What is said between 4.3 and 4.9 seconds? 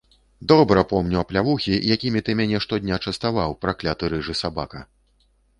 сабака!